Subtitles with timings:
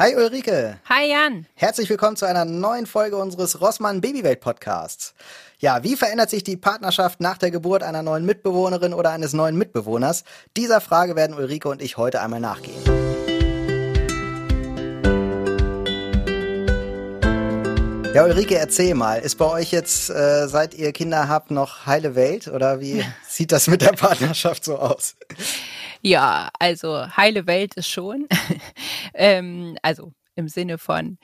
[0.00, 0.78] Hi Ulrike.
[0.88, 1.44] Hi Jan.
[1.56, 5.12] Herzlich willkommen zu einer neuen Folge unseres Rossmann Babywelt Podcasts.
[5.58, 9.56] Ja, wie verändert sich die Partnerschaft nach der Geburt einer neuen Mitbewohnerin oder eines neuen
[9.56, 10.24] Mitbewohners?
[10.56, 12.99] Dieser Frage werden Ulrike und ich heute einmal nachgehen.
[18.12, 22.16] Ja, Ulrike, erzähl mal, ist bei euch jetzt, äh, seit ihr Kinder habt, noch heile
[22.16, 25.14] Welt oder wie sieht das mit der Partnerschaft so aus?
[26.02, 28.26] Ja, also heile Welt ist schon.
[29.14, 31.18] ähm, also im Sinne von,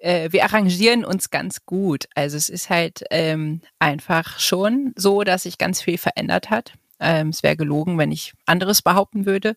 [0.00, 2.06] äh, wir arrangieren uns ganz gut.
[2.16, 6.72] Also es ist halt ähm, einfach schon so, dass sich ganz viel verändert hat.
[6.98, 9.54] Ähm, es wäre gelogen, wenn ich anderes behaupten würde.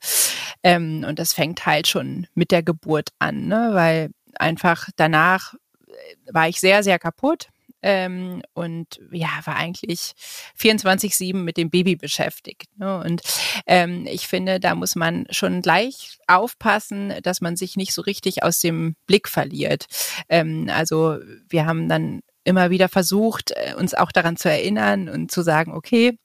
[0.62, 3.70] Ähm, und das fängt halt schon mit der Geburt an, ne?
[3.74, 5.56] weil einfach danach
[6.32, 7.48] war ich sehr, sehr kaputt.
[7.82, 10.14] Ähm, und ja, war eigentlich
[10.60, 12.68] 24-7 mit dem Baby beschäftigt.
[12.78, 13.00] Ne?
[13.00, 13.22] Und
[13.68, 18.42] ähm, ich finde, da muss man schon gleich aufpassen, dass man sich nicht so richtig
[18.42, 19.86] aus dem Blick verliert.
[20.30, 25.30] Ähm, also wir haben dann immer wieder versucht, äh, uns auch daran zu erinnern und
[25.30, 26.18] zu sagen, okay,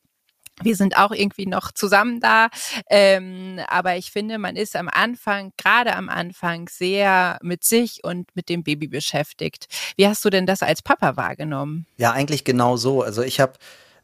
[0.63, 2.49] wir sind auch irgendwie noch zusammen da.
[2.89, 8.35] Ähm, aber ich finde, man ist am Anfang, gerade am Anfang, sehr mit sich und
[8.35, 9.67] mit dem Baby beschäftigt.
[9.97, 11.87] Wie hast du denn das als Papa wahrgenommen?
[11.97, 13.03] Ja, eigentlich genau so.
[13.03, 13.55] Also ich habe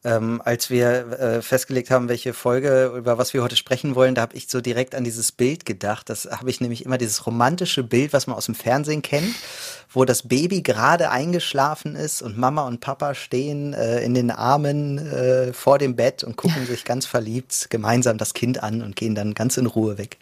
[0.07, 4.23] ähm, als wir äh, festgelegt haben, welche Folge, über was wir heute sprechen wollen, da
[4.23, 6.09] habe ich so direkt an dieses Bild gedacht.
[6.09, 9.35] Das habe ich nämlich immer dieses romantische Bild, was man aus dem Fernsehen kennt,
[9.91, 14.99] wo das Baby gerade eingeschlafen ist und Mama und Papa stehen äh, in den Armen
[14.99, 19.17] äh, vor dem Bett und gucken sich ganz verliebt gemeinsam das Kind an und gehen
[19.17, 20.19] dann ganz in Ruhe weg.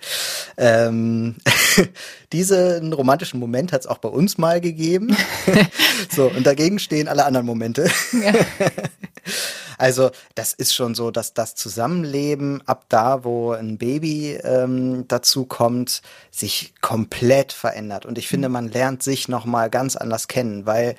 [0.56, 1.36] Ähm,
[2.32, 5.14] diesen romantischen Moment hat es auch bei uns mal gegeben.
[6.10, 7.90] so, und dagegen stehen alle anderen Momente.
[8.12, 8.32] Ja.
[9.78, 15.44] Also das ist schon so, dass das Zusammenleben ab da, wo ein Baby ähm, dazu
[15.44, 18.06] kommt, sich komplett verändert.
[18.06, 18.52] Und ich finde, mhm.
[18.52, 20.96] man lernt sich nochmal ganz anders kennen, weil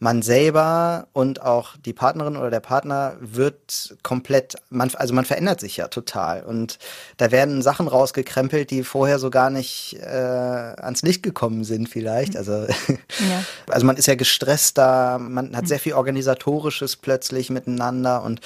[0.00, 5.60] man selber und auch die Partnerin oder der Partner wird komplett, man, also man verändert
[5.60, 6.78] sich ja total und
[7.16, 12.36] da werden Sachen rausgekrempelt, die vorher so gar nicht äh, ans Licht gekommen sind vielleicht.
[12.36, 13.44] Also, ja.
[13.68, 18.40] also man ist ja gestresster, man hat sehr viel organisatorisches plötzlich miteinander und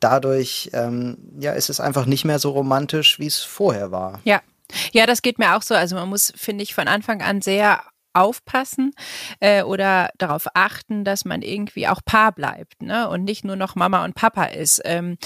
[0.00, 4.20] dadurch ähm, ja ist es einfach nicht mehr so romantisch, wie es vorher war.
[4.24, 4.40] Ja.
[4.92, 5.74] Ja, das geht mir auch so.
[5.74, 7.82] Also man muss, finde ich, von Anfang an sehr
[8.14, 8.92] aufpassen
[9.40, 13.08] äh, oder darauf achten, dass man irgendwie auch Paar bleibt ne?
[13.08, 14.80] und nicht nur noch Mama und Papa ist.
[14.84, 15.18] Ähm,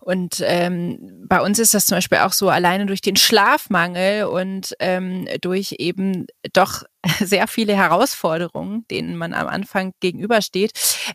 [0.00, 4.74] und ähm, bei uns ist das zum Beispiel auch so alleine durch den Schlafmangel und
[4.80, 6.84] ähm, durch eben doch
[7.20, 10.72] sehr viele Herausforderungen, denen man am Anfang gegenübersteht,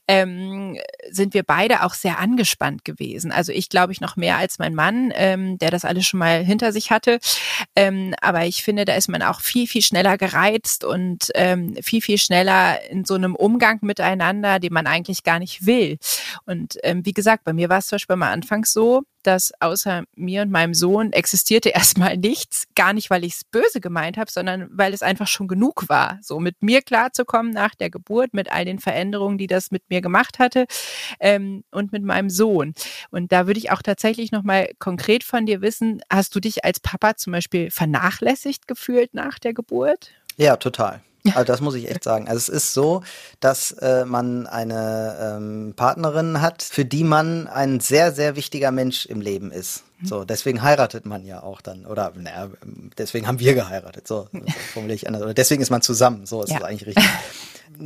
[0.08, 0.78] ähm,
[1.12, 3.32] sind wir beide auch sehr angespannt gewesen.
[3.32, 6.44] Also ich glaube ich noch mehr als mein Mann, ähm, der das alles schon mal
[6.44, 7.20] hinter sich hatte.
[7.76, 12.02] Ähm, aber ich finde, da ist man auch viel, viel schneller gereizt und ähm, viel,
[12.02, 15.98] viel schneller in so einem Umgang miteinander, den man eigentlich gar nicht will.
[16.46, 20.04] Und ähm, wie gesagt, bei mir war es zum Beispiel am Anfang so, dass außer
[20.16, 22.66] mir und meinem Sohn existierte erstmal nichts.
[22.76, 26.20] Gar nicht, weil ich es böse gemeint habe, sondern weil es einfach schon genug war,
[26.22, 30.02] so mit mir klarzukommen nach der Geburt, mit all den Veränderungen, die das mit mir
[30.02, 30.66] gemacht hatte
[31.20, 32.74] ähm, und mit meinem Sohn.
[33.12, 36.80] Und da würde ich auch tatsächlich nochmal konkret von dir wissen, hast du dich als
[36.80, 40.12] Papa zum Beispiel vernachlässigt gefühlt nach der Geburt?
[40.38, 41.02] Ja, total.
[41.34, 42.28] Also das muss ich echt sagen.
[42.28, 43.02] Also es ist so,
[43.40, 49.06] dass äh, man eine ähm, Partnerin hat, für die man ein sehr, sehr wichtiger Mensch
[49.06, 49.84] im Leben ist.
[50.00, 50.08] Mhm.
[50.08, 51.86] So, deswegen heiratet man ja auch dann.
[51.86, 52.50] Oder naja,
[52.98, 54.08] deswegen haben wir geheiratet.
[54.08, 54.40] So, so
[54.74, 55.24] formuliere ich anders.
[55.24, 56.26] Oder deswegen ist man zusammen.
[56.26, 57.10] So ist es eigentlich richtig.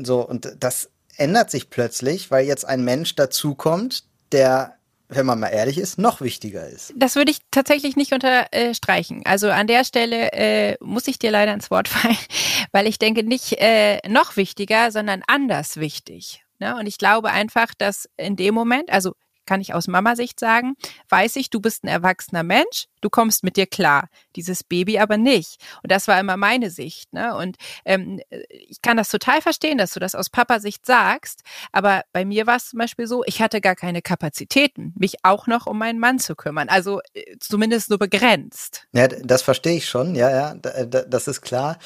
[0.03, 4.78] So, und das ändert sich plötzlich, weil jetzt ein Mensch dazukommt, der
[5.09, 6.93] wenn man mal ehrlich ist, noch wichtiger ist.
[6.95, 9.23] Das würde ich tatsächlich nicht unterstreichen.
[9.25, 12.17] Also an der Stelle äh, muss ich dir leider ins Wort fallen,
[12.71, 16.43] weil ich denke nicht äh, noch wichtiger, sondern anders wichtig.
[16.59, 16.75] Ne?
[16.77, 19.13] Und ich glaube einfach, dass in dem Moment, also
[19.49, 20.75] kann ich aus Mamasicht sagen,
[21.09, 25.17] weiß ich, du bist ein erwachsener Mensch, du kommst mit dir klar, dieses Baby aber
[25.17, 25.59] nicht.
[25.81, 27.11] Und das war immer meine Sicht.
[27.13, 27.35] Ne?
[27.35, 31.41] Und ähm, ich kann das total verstehen, dass du das aus Papasicht sagst,
[31.71, 35.47] aber bei mir war es zum Beispiel so, ich hatte gar keine Kapazitäten, mich auch
[35.47, 36.69] noch um meinen Mann zu kümmern.
[36.69, 38.85] Also äh, zumindest nur begrenzt.
[38.91, 41.79] Ja, das verstehe ich schon, ja, ja, das ist klar.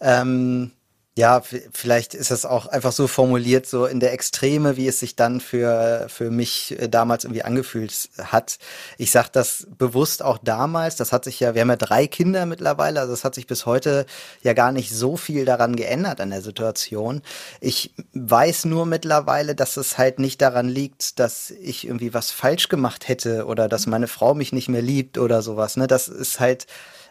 [0.00, 0.72] Ähm
[1.18, 1.42] ja,
[1.72, 5.40] vielleicht ist es auch einfach so formuliert, so in der Extreme, wie es sich dann
[5.40, 8.58] für, für mich äh, damals irgendwie angefühlt hat.
[8.98, 12.44] Ich sage das bewusst auch damals, das hat sich ja, wir haben ja drei Kinder
[12.44, 14.04] mittlerweile, also es hat sich bis heute
[14.42, 17.22] ja gar nicht so viel daran geändert an der Situation.
[17.62, 22.68] Ich weiß nur mittlerweile, dass es halt nicht daran liegt, dass ich irgendwie was falsch
[22.68, 25.78] gemacht hätte oder dass meine Frau mich nicht mehr liebt oder sowas.
[25.78, 25.86] Ne?
[25.86, 26.66] Das ist halt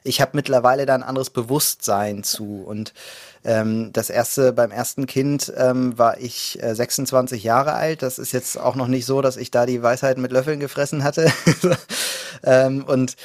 [0.06, 2.64] ich habe mittlerweile da ein anderes Bewusstsein zu.
[2.66, 2.94] Und
[3.44, 8.02] ähm, das erste, beim ersten Kind ähm, war ich äh, 26 Jahre alt.
[8.02, 11.04] Das ist jetzt auch noch nicht so, dass ich da die Weisheit mit Löffeln gefressen
[11.04, 11.32] hatte.
[12.44, 13.16] ähm, und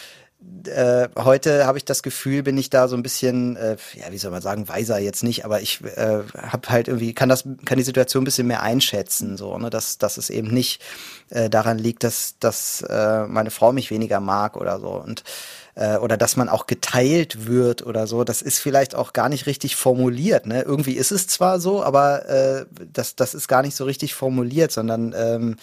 [0.66, 4.18] äh, heute habe ich das Gefühl, bin ich da so ein bisschen, äh, ja, wie
[4.18, 7.78] soll man sagen, weiser jetzt nicht, aber ich äh, habe halt irgendwie, kann das, kann
[7.78, 10.82] die Situation ein bisschen mehr einschätzen, so, ne, dass, dass es eben nicht
[11.30, 15.24] äh, daran liegt, dass, dass äh, meine Frau mich weniger mag oder so und
[15.74, 19.46] äh, oder dass man auch geteilt wird oder so, das ist vielleicht auch gar nicht
[19.46, 20.46] richtig formuliert.
[20.46, 20.62] Ne?
[20.62, 24.72] Irgendwie ist es zwar so, aber äh, das, das ist gar nicht so richtig formuliert,
[24.72, 25.56] sondern ähm,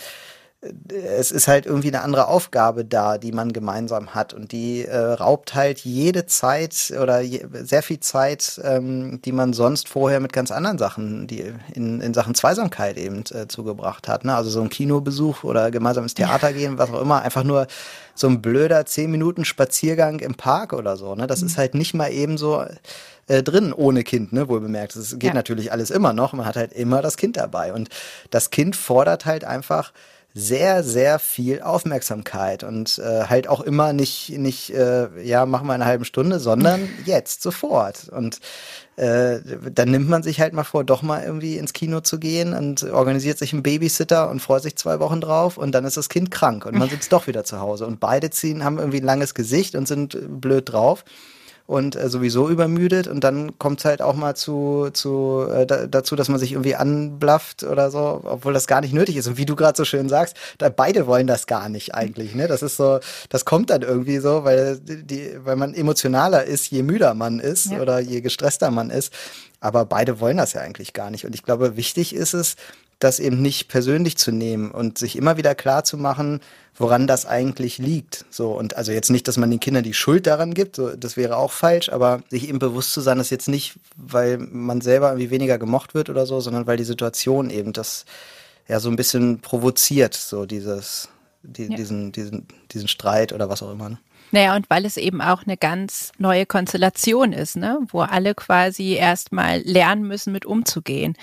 [0.62, 4.98] es ist halt irgendwie eine andere Aufgabe da, die man gemeinsam hat und die äh,
[4.98, 10.34] raubt halt jede Zeit oder je, sehr viel Zeit, ähm, die man sonst vorher mit
[10.34, 14.26] ganz anderen Sachen, die in, in Sachen Zweisamkeit eben äh, zugebracht hat.
[14.26, 14.34] Ne?
[14.34, 17.68] Also so ein Kinobesuch oder gemeinsames Theater gehen, was auch immer, einfach nur
[18.16, 21.14] so ein blöder zehn Minuten Spaziergang im Park oder so.
[21.14, 21.28] Ne?
[21.28, 21.48] Das mhm.
[21.48, 22.66] ist halt nicht mal eben so
[23.28, 24.96] äh, drin ohne Kind, ne, wohl bemerkt.
[24.96, 25.34] Es geht ja.
[25.34, 27.90] natürlich alles immer noch, man hat halt immer das Kind dabei und
[28.32, 29.92] das Kind fordert halt einfach
[30.38, 35.74] sehr, sehr viel Aufmerksamkeit und äh, halt auch immer nicht, nicht äh, ja, machen wir
[35.74, 38.08] eine halbe Stunde, sondern jetzt, sofort.
[38.10, 38.40] Und
[38.98, 39.40] äh,
[39.74, 42.84] dann nimmt man sich halt mal vor, doch mal irgendwie ins Kino zu gehen und
[42.84, 46.30] organisiert sich einen Babysitter und freut sich zwei Wochen drauf und dann ist das Kind
[46.30, 49.34] krank und man sitzt doch wieder zu Hause und beide ziehen, haben irgendwie ein langes
[49.34, 51.04] Gesicht und sind blöd drauf
[51.68, 55.86] und äh, sowieso übermüdet und dann kommt es halt auch mal zu, zu äh, da,
[55.86, 59.28] dazu, dass man sich irgendwie anblafft oder so, obwohl das gar nicht nötig ist.
[59.28, 62.34] Und wie du gerade so schön sagst, da beide wollen das gar nicht eigentlich.
[62.34, 62.48] Ne?
[62.48, 63.00] Das ist so,
[63.30, 67.66] das kommt dann irgendwie so, weil die, weil man emotionaler ist, je müder man ist
[67.66, 67.82] ja.
[67.82, 69.12] oder je gestresster man ist.
[69.60, 71.26] Aber beide wollen das ja eigentlich gar nicht.
[71.26, 72.56] Und ich glaube, wichtig ist es,
[73.00, 76.42] das eben nicht persönlich zu nehmen und sich immer wieder klar zu machen,
[76.76, 78.26] woran das eigentlich liegt.
[78.30, 81.18] So und also jetzt nicht, dass man den Kindern die Schuld daran gibt, so, das
[81.18, 85.10] wäre auch falsch, aber sich eben bewusst zu sein, dass jetzt nicht, weil man selber
[85.10, 88.06] irgendwie weniger gemocht wird oder so, sondern weil die Situation eben das
[88.68, 91.10] ja so ein bisschen provoziert, so dieses,
[91.44, 91.76] die, ja.
[91.76, 93.90] diesen, diesen, diesen Streit oder was auch immer.
[93.90, 93.98] Ne?
[94.32, 97.80] Naja, und weil es eben auch eine ganz neue Konstellation ist, ne?
[97.90, 101.16] wo alle quasi erstmal lernen müssen, mit umzugehen.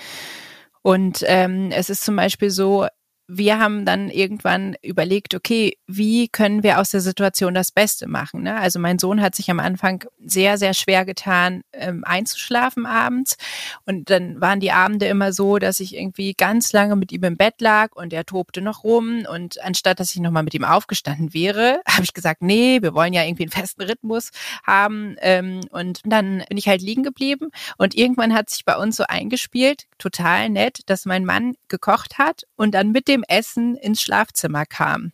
[0.85, 2.85] Und ähm, es ist zum Beispiel so,
[3.27, 8.43] wir haben dann irgendwann überlegt, okay, wie können wir aus der Situation das Beste machen?
[8.43, 8.55] Ne?
[8.55, 13.37] Also mein Sohn hat sich am Anfang sehr, sehr schwer getan, ähm, einzuschlafen abends.
[13.85, 17.37] Und dann waren die Abende immer so, dass ich irgendwie ganz lange mit ihm im
[17.37, 19.25] Bett lag und er tobte noch rum.
[19.31, 23.13] Und anstatt dass ich nochmal mit ihm aufgestanden wäre, habe ich gesagt, nee, wir wollen
[23.13, 24.29] ja irgendwie einen festen Rhythmus
[24.63, 25.15] haben.
[25.19, 27.49] Ähm, und dann bin ich halt liegen geblieben.
[27.77, 32.43] Und irgendwann hat sich bei uns so eingespielt, total nett, dass mein Mann gekocht hat
[32.55, 35.11] und dann mit dem Essen ins Schlafzimmer kam.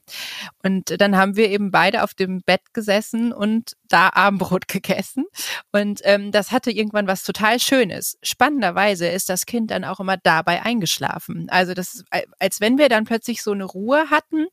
[0.63, 5.25] Und dann haben wir eben beide auf dem Bett gesessen und da Abendbrot gegessen.
[5.71, 8.17] Und ähm, das hatte irgendwann was total Schönes.
[8.23, 11.47] Spannenderweise ist das Kind dann auch immer dabei eingeschlafen.
[11.49, 12.03] Also das,
[12.39, 14.47] als wenn wir dann plötzlich so eine Ruhe hatten,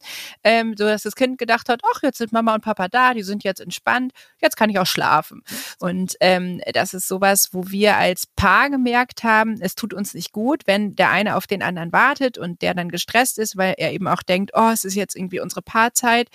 [0.44, 3.22] ähm, so dass das Kind gedacht hat, ach, jetzt sind Mama und Papa da, die
[3.22, 5.42] sind jetzt entspannt, jetzt kann ich auch schlafen.
[5.78, 10.32] Und ähm, das ist sowas, wo wir als Paar gemerkt haben, es tut uns nicht
[10.32, 13.92] gut, wenn der eine auf den anderen wartet und der dann gestresst ist, weil er
[13.92, 16.28] eben auch denkt, oh, es ist jetzt irgendwie unsere Paarzeit,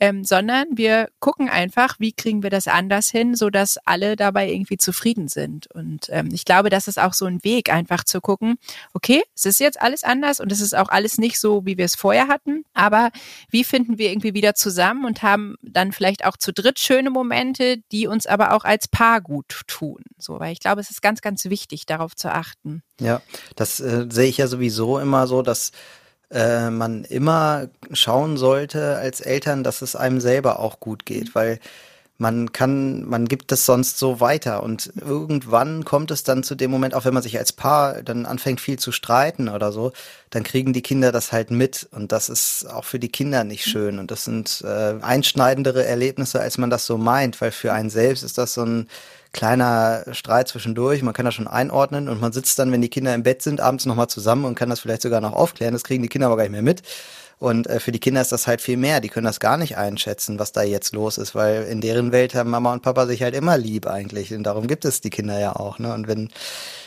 [0.00, 4.16] ähm, sondern wir gucken einfach, wie kriegen wir wir das anders hin, so dass alle
[4.16, 5.70] dabei irgendwie zufrieden sind.
[5.72, 8.58] Und ähm, ich glaube, das ist auch so ein Weg, einfach zu gucken,
[8.94, 11.84] okay, es ist jetzt alles anders und es ist auch alles nicht so, wie wir
[11.84, 13.10] es vorher hatten, aber
[13.50, 17.76] wie finden wir irgendwie wieder zusammen und haben dann vielleicht auch zu dritt schöne Momente,
[17.92, 20.02] die uns aber auch als Paar gut tun.
[20.16, 22.82] So, weil ich glaube, es ist ganz, ganz wichtig, darauf zu achten.
[22.98, 23.20] Ja,
[23.56, 25.72] das äh, sehe ich ja sowieso immer so, dass
[26.30, 31.58] äh, man immer schauen sollte als Eltern, dass es einem selber auch gut geht, weil
[32.20, 36.68] man kann, man gibt es sonst so weiter und irgendwann kommt es dann zu dem
[36.68, 39.92] Moment, auch wenn man sich als Paar dann anfängt viel zu streiten oder so,
[40.30, 43.64] dann kriegen die Kinder das halt mit und das ist auch für die Kinder nicht
[43.64, 47.88] schön und das sind äh, einschneidendere Erlebnisse, als man das so meint, weil für einen
[47.88, 48.88] selbst ist das so ein
[49.32, 53.14] kleiner Streit zwischendurch, man kann das schon einordnen und man sitzt dann, wenn die Kinder
[53.14, 56.02] im Bett sind, abends nochmal zusammen und kann das vielleicht sogar noch aufklären, das kriegen
[56.02, 56.82] die Kinder aber gar nicht mehr mit.
[57.38, 59.00] Und äh, für die Kinder ist das halt viel mehr.
[59.00, 62.34] Die können das gar nicht einschätzen, was da jetzt los ist, weil in deren Welt
[62.34, 64.34] haben Mama und Papa sich halt immer lieb eigentlich.
[64.34, 65.78] Und darum gibt es die Kinder ja auch.
[65.78, 65.94] Ne?
[65.94, 66.30] Und wenn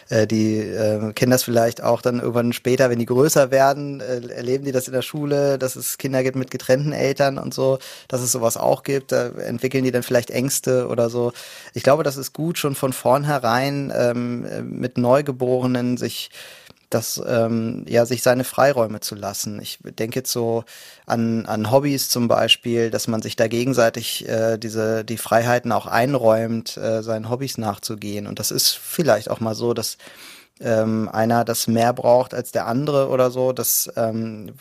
[0.09, 4.19] äh, die äh, kennen das vielleicht auch dann irgendwann später, wenn die größer werden, äh,
[4.27, 7.79] erleben die das in der Schule, dass es Kinder gibt mit getrennten Eltern und so,
[8.09, 9.13] dass es sowas auch gibt.
[9.13, 11.31] Da entwickeln die dann vielleicht Ängste oder so.
[11.73, 16.29] Ich glaube, das ist gut, schon von vornherein ähm, mit Neugeborenen sich
[16.93, 19.61] dass ähm, ja sich seine Freiräume zu lassen.
[19.61, 20.63] Ich denke jetzt so
[21.05, 25.87] an, an Hobbys zum Beispiel, dass man sich da gegenseitig äh, diese die Freiheiten auch
[25.87, 28.27] einräumt, äh, seinen Hobbys nachzugehen.
[28.27, 29.97] Und das ist vielleicht auch mal so, dass
[30.61, 33.51] ähm, einer das mehr braucht als der andere oder so.
[33.51, 34.53] Das ähm,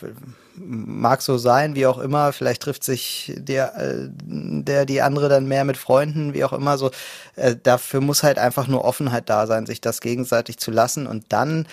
[0.55, 2.33] mag so sein, wie auch immer.
[2.33, 6.77] Vielleicht trifft sich der, äh, der die andere dann mehr mit Freunden, wie auch immer.
[6.77, 6.91] So
[7.35, 11.25] äh, dafür muss halt einfach nur Offenheit da sein, sich das gegenseitig zu lassen und
[11.29, 11.67] dann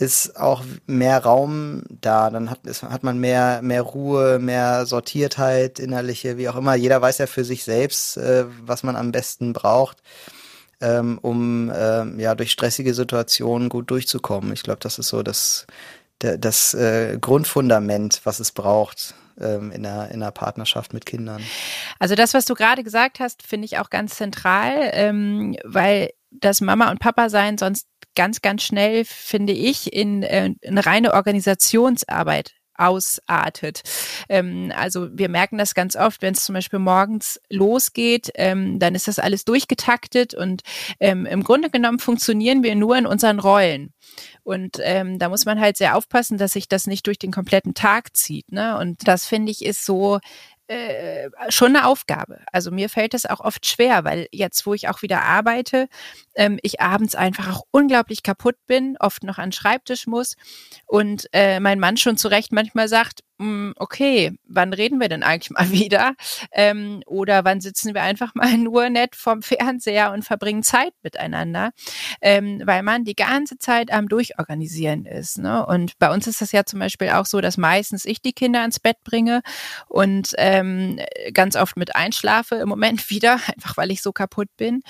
[0.00, 5.78] ist auch mehr Raum da, dann hat, ist, hat man mehr, mehr Ruhe, mehr Sortiertheit,
[5.78, 6.74] innerliche, wie auch immer.
[6.74, 9.98] Jeder weiß ja für sich selbst, äh, was man am besten braucht
[10.80, 14.52] ähm, um ähm, ja durch stressige Situationen gut durchzukommen.
[14.52, 15.66] Ich glaube, das ist so das,
[16.22, 21.42] der, das äh, Grundfundament, was es braucht ähm, in, einer, in einer Partnerschaft mit Kindern.
[21.98, 26.60] Also das, was du gerade gesagt hast, finde ich auch ganz zentral, ähm, weil das
[26.60, 32.54] Mama und Papa sein sonst ganz, ganz schnell, finde ich, in, äh, eine reine Organisationsarbeit
[32.80, 33.82] ausartet.
[34.28, 38.94] Ähm, also wir merken das ganz oft, wenn es zum Beispiel morgens losgeht, ähm, dann
[38.94, 40.62] ist das alles durchgetaktet und
[40.98, 43.92] ähm, im Grunde genommen funktionieren wir nur in unseren Rollen.
[44.42, 47.74] Und ähm, da muss man halt sehr aufpassen, dass sich das nicht durch den kompletten
[47.74, 48.50] Tag zieht.
[48.50, 48.78] Ne?
[48.78, 50.18] Und das finde ich ist so
[50.70, 52.40] äh, schon eine Aufgabe.
[52.52, 55.88] Also mir fällt es auch oft schwer, weil jetzt, wo ich auch wieder arbeite,
[56.34, 60.36] ähm, ich abends einfach auch unglaublich kaputt bin, oft noch an den Schreibtisch muss
[60.86, 65.22] und äh, mein Mann schon zu Recht manchmal sagt, hm, okay, wann reden wir denn
[65.22, 66.14] eigentlich mal wieder?
[66.52, 71.70] Ähm, oder wann sitzen wir einfach mal nur nett vom Fernseher und verbringen Zeit miteinander?
[72.20, 75.38] Ähm, weil man die ganze Zeit am Durchorganisieren ist.
[75.38, 75.64] Ne?
[75.64, 78.62] Und bei uns ist das ja zum Beispiel auch so, dass meistens ich die Kinder
[78.62, 79.40] ins Bett bringe
[79.88, 81.00] und ähm,
[81.32, 84.82] ganz oft mit einschlafe im Moment wieder, einfach weil ich so kaputt bin.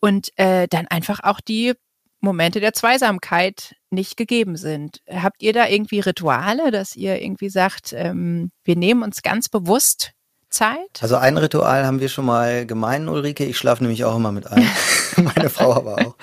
[0.00, 1.74] Und äh, dann einfach auch die
[2.20, 5.00] Momente der Zweisamkeit nicht gegeben sind.
[5.10, 10.12] Habt ihr da irgendwie Rituale, dass ihr irgendwie sagt, ähm, wir nehmen uns ganz bewusst
[10.50, 11.00] Zeit?
[11.00, 13.44] Also ein Ritual haben wir schon mal gemein, Ulrike.
[13.44, 14.66] Ich schlafe nämlich auch immer mit ein.
[15.16, 16.16] Meine Frau aber auch.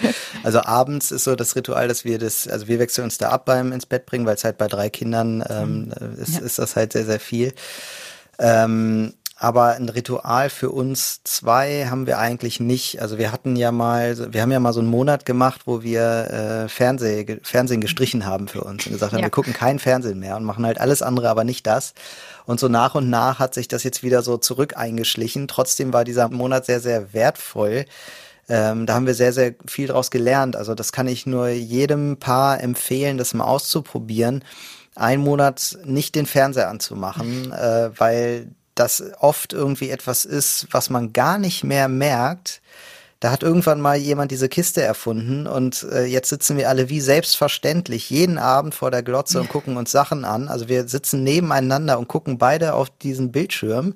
[0.43, 3.45] Also abends ist so das Ritual, dass wir das, also wir wechseln uns da ab
[3.45, 6.17] beim ins Bett bringen, weil es halt bei drei Kindern ähm, mhm.
[6.21, 6.41] ist, ja.
[6.41, 7.53] ist das halt sehr, sehr viel.
[8.39, 13.01] Ähm, aber ein Ritual für uns zwei haben wir eigentlich nicht.
[13.01, 16.31] Also wir hatten ja mal, wir haben ja mal so einen Monat gemacht, wo wir
[16.63, 19.25] äh, Fernseh, Fernsehen gestrichen haben für uns und gesagt haben, ja.
[19.25, 21.93] wir gucken kein Fernsehen mehr und machen halt alles andere, aber nicht das.
[22.45, 25.49] Und so nach und nach hat sich das jetzt wieder so zurück eingeschlichen.
[25.49, 27.85] Trotzdem war dieser Monat sehr, sehr wertvoll.
[28.47, 30.55] Ähm, da haben wir sehr, sehr viel draus gelernt.
[30.55, 34.45] Also das kann ich nur jedem Paar empfehlen, das mal auszuprobieren
[34.95, 41.13] einen Monat nicht den Fernseher anzumachen, äh, weil das oft irgendwie etwas ist, was man
[41.13, 42.61] gar nicht mehr merkt.
[43.21, 46.99] Da hat irgendwann mal jemand diese Kiste erfunden und äh, jetzt sitzen wir alle wie
[46.99, 50.49] selbstverständlich jeden Abend vor der Glotze und gucken uns Sachen an.
[50.49, 53.95] Also wir sitzen nebeneinander und gucken beide auf diesen Bildschirm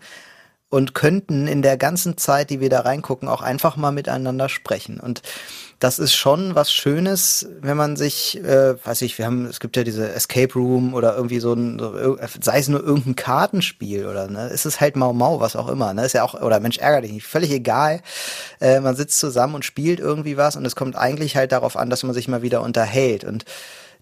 [0.69, 4.99] und könnten in der ganzen Zeit, die wir da reingucken, auch einfach mal miteinander sprechen.
[4.99, 5.21] Und
[5.79, 9.77] das ist schon was Schönes, wenn man sich, äh, weiß ich, wir haben, es gibt
[9.77, 14.27] ja diese Escape Room oder irgendwie so ein, so, sei es nur irgendein Kartenspiel oder
[14.27, 16.79] ne, ist es halt Mau Mau, was auch immer, ne, ist ja auch, oder Mensch,
[16.79, 18.01] ärger dich nicht, völlig egal.
[18.59, 21.89] Äh, man sitzt zusammen und spielt irgendwie was und es kommt eigentlich halt darauf an,
[21.89, 23.45] dass man sich mal wieder unterhält und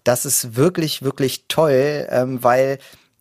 [0.02, 2.78] das ist wirklich, wirklich toll, ähm, weil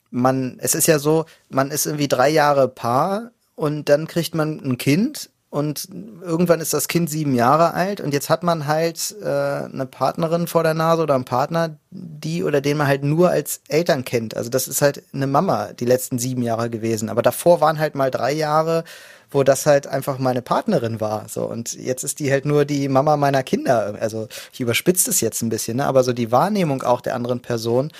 [0.09, 4.59] man, es ist ja so, man ist irgendwie drei Jahre Paar und dann kriegt man
[4.59, 5.87] ein Kind und
[6.21, 10.45] irgendwann ist das Kind sieben Jahre alt und jetzt hat man halt äh, eine Partnerin
[10.45, 14.35] vor der Nase oder einen Partner, die oder den man halt nur als Eltern kennt.
[14.35, 17.07] Also das ist halt eine Mama die letzten sieben Jahre gewesen.
[17.07, 18.83] Aber davor waren halt mal drei Jahre,
[19.31, 21.29] wo das halt einfach meine Partnerin war.
[21.29, 23.95] So und jetzt ist die halt nur die Mama meiner Kinder.
[24.01, 25.85] Also ich überspitze es jetzt ein bisschen, ne?
[25.85, 27.91] aber so die Wahrnehmung auch der anderen Person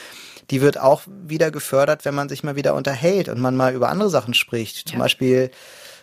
[0.49, 3.89] die wird auch wieder gefördert, wenn man sich mal wieder unterhält und man mal über
[3.89, 4.87] andere Sachen spricht.
[4.87, 5.03] Zum ja.
[5.03, 5.51] Beispiel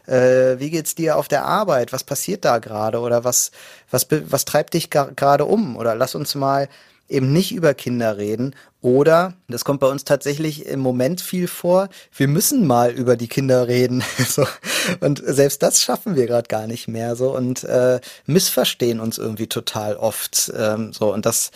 [0.06, 1.92] äh, wie geht's dir auf der Arbeit?
[1.92, 3.00] Was passiert da gerade?
[3.00, 3.50] Oder was,
[3.90, 5.76] was, was treibt dich gerade um?
[5.76, 6.68] Oder lass uns mal
[7.08, 8.54] eben nicht über Kinder reden.
[8.80, 13.28] Oder, das kommt bei uns tatsächlich im Moment viel vor, wir müssen mal über die
[13.28, 14.02] Kinder reden.
[14.28, 14.46] so.
[15.00, 17.16] Und selbst das schaffen wir gerade gar nicht mehr.
[17.16, 20.52] So und äh, missverstehen uns irgendwie total oft.
[20.56, 21.50] Ähm, so und das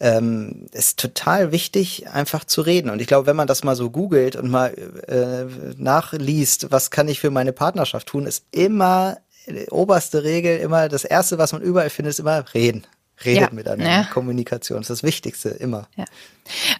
[0.00, 2.90] ähm, ist total wichtig, einfach zu reden.
[2.90, 4.68] Und ich glaube, wenn man das mal so googelt und mal
[5.08, 10.88] äh, nachliest, was kann ich für meine Partnerschaft tun, ist immer die oberste Regel, immer
[10.88, 12.86] das Erste, was man überall findet, ist immer reden.
[13.24, 13.90] Redet ja, miteinander.
[13.90, 14.04] Ja.
[14.04, 15.88] Kommunikation ist das Wichtigste, immer.
[15.96, 16.04] Ja.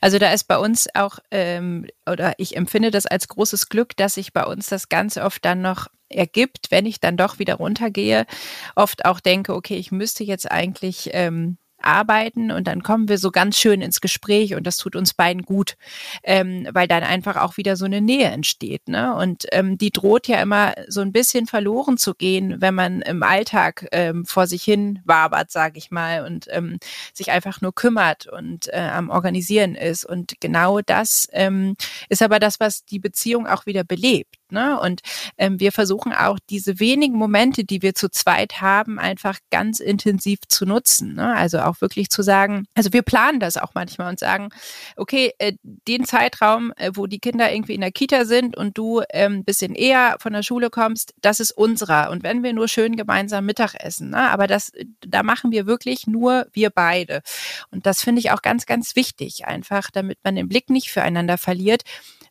[0.00, 4.14] Also da ist bei uns auch, ähm, oder ich empfinde das als großes Glück, dass
[4.14, 8.25] sich bei uns das ganz oft dann noch ergibt, wenn ich dann doch wieder runtergehe,
[8.76, 11.58] oft auch denke, okay, ich müsste jetzt eigentlich ähm,
[11.88, 15.42] arbeiten und dann kommen wir so ganz schön ins Gespräch und das tut uns beiden
[15.42, 15.76] gut,
[16.23, 18.88] ähm, weil dann einfach auch wieder so eine Nähe entsteht.
[18.88, 19.14] Ne?
[19.14, 23.23] Und ähm, die droht ja immer so ein bisschen verloren zu gehen, wenn man im
[23.23, 26.78] Alltag ähm, vor sich hin wabert, sage ich mal, und ähm,
[27.12, 30.04] sich einfach nur kümmert und äh, am Organisieren ist.
[30.04, 31.76] Und genau das ähm,
[32.09, 34.38] ist aber das, was die Beziehung auch wieder belebt.
[34.52, 34.78] Ne?
[34.81, 35.00] Und
[35.37, 40.40] ähm, wir versuchen auch diese wenigen Momente, die wir zu zweit haben, einfach ganz intensiv
[40.49, 41.14] zu nutzen.
[41.14, 41.35] Ne?
[41.35, 44.49] Also auch wirklich zu sagen, also wir planen das auch manchmal und sagen,
[44.97, 49.02] okay, äh, den Zeitraum, äh, wo die Kinder irgendwie in der Kita sind und du
[49.11, 52.11] ähm, bisschen eher von der Schule kommst, das ist unserer.
[52.11, 54.31] Und wenn wir nur schön gemeinsam Mittag essen, ne?
[54.31, 57.23] aber das, da machen wir wirklich nur wir beide.
[57.71, 61.38] Und das finde ich auch ganz, ganz wichtig, einfach, damit man den Blick nicht füreinander
[61.38, 61.83] verliert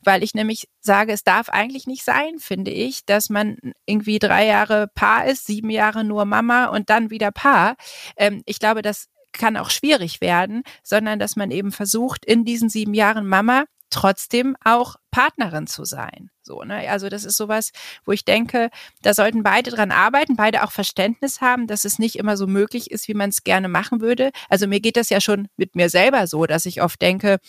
[0.03, 4.45] weil ich nämlich sage, es darf eigentlich nicht sein, finde ich, dass man irgendwie drei
[4.45, 7.75] Jahre Paar ist, sieben Jahre nur Mama und dann wieder Paar.
[8.15, 12.69] Ähm, ich glaube, das kann auch schwierig werden, sondern dass man eben versucht, in diesen
[12.69, 16.29] sieben Jahren Mama trotzdem auch Partnerin zu sein.
[16.47, 16.89] So, ne?
[16.89, 17.71] Also das ist sowas,
[18.05, 18.69] wo ich denke,
[19.01, 22.89] da sollten beide dran arbeiten, beide auch Verständnis haben, dass es nicht immer so möglich
[22.89, 24.31] ist, wie man es gerne machen würde.
[24.49, 27.39] Also mir geht das ja schon mit mir selber so, dass ich oft denke,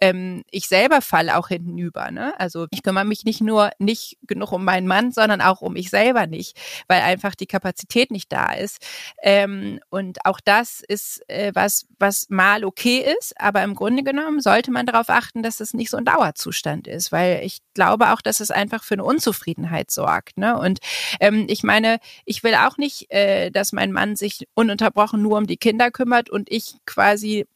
[0.00, 2.10] ähm, ich selber falle auch hintenüber.
[2.10, 2.38] Ne?
[2.38, 5.90] Also ich kümmere mich nicht nur nicht genug um meinen Mann, sondern auch um mich
[5.90, 6.58] selber nicht,
[6.88, 8.78] weil einfach die Kapazität nicht da ist.
[9.22, 14.40] Ähm, und auch das ist äh, was, was mal okay ist, aber im Grunde genommen
[14.40, 18.20] sollte man darauf achten, dass es nicht so ein Dauerzustand ist, weil ich glaube auch,
[18.20, 20.36] dass es einfach für eine Unzufriedenheit sorgt.
[20.36, 20.58] Ne?
[20.58, 20.80] Und
[21.18, 25.46] ähm, ich meine, ich will auch nicht, äh, dass mein Mann sich ununterbrochen nur um
[25.46, 27.46] die Kinder kümmert und ich quasi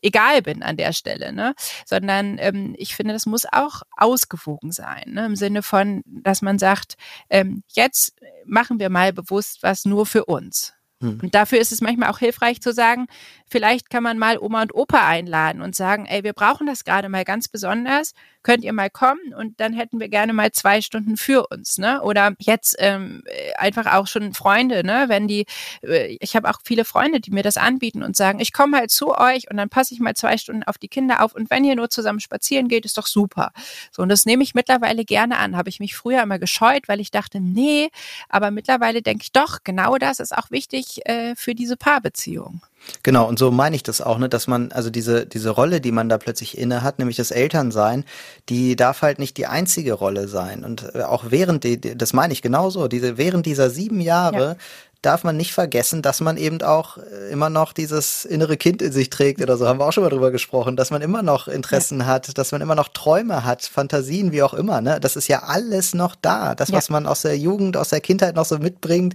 [0.00, 1.54] egal bin an der Stelle, ne?
[1.84, 5.26] Sondern ähm, ich finde, das muss auch ausgewogen sein, ne?
[5.26, 6.94] Im Sinne von, dass man sagt,
[7.28, 8.14] ähm, jetzt
[8.46, 10.72] machen wir mal bewusst was nur für uns.
[11.00, 11.20] Hm.
[11.22, 13.06] Und dafür ist es manchmal auch hilfreich zu sagen,
[13.46, 17.08] vielleicht kann man mal Oma und Opa einladen und sagen, ey, wir brauchen das gerade
[17.08, 21.16] mal ganz besonders könnt ihr mal kommen und dann hätten wir gerne mal zwei Stunden
[21.16, 22.02] für uns, ne?
[22.02, 23.24] Oder jetzt ähm,
[23.56, 25.06] einfach auch schon Freunde, ne?
[25.08, 25.46] Wenn die,
[25.82, 28.90] äh, ich habe auch viele Freunde, die mir das anbieten und sagen, ich komme halt
[28.90, 31.64] zu euch und dann passe ich mal zwei Stunden auf die Kinder auf und wenn
[31.64, 33.50] ihr nur zusammen spazieren geht, ist doch super.
[33.90, 35.56] So und das nehme ich mittlerweile gerne an.
[35.56, 37.88] Habe ich mich früher immer gescheut, weil ich dachte, nee,
[38.28, 40.50] aber mittlerweile denke ich doch, genau das ist auch
[40.94, 42.60] wichtig äh, für diese Paarbeziehung.
[43.02, 45.92] Genau, und so meine ich das auch, ne, dass man, also diese, diese Rolle, die
[45.92, 48.04] man da plötzlich inne hat, nämlich das Elternsein,
[48.50, 50.64] die darf halt nicht die einzige Rolle sein.
[50.64, 54.56] Und äh, auch während, die, das meine ich genauso, diese, während dieser sieben Jahre ja
[55.04, 58.92] darf man nicht vergessen, dass man eben auch äh, immer noch dieses innere Kind in
[58.92, 61.48] sich trägt oder so, haben wir auch schon mal drüber gesprochen, dass man immer noch
[61.48, 62.06] Interessen ja.
[62.06, 64.98] hat, dass man immer noch Träume hat, Fantasien, wie auch immer, ne?
[65.00, 66.54] Das ist ja alles noch da.
[66.54, 66.76] Das, ja.
[66.76, 69.14] was man aus der Jugend, aus der Kindheit noch so mitbringt,